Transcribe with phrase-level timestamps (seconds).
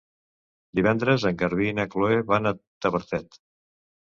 [0.79, 2.57] Divendres en Garbí i na Chloé van a
[2.87, 3.39] Tavertet.